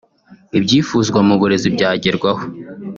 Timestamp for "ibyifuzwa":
0.57-1.19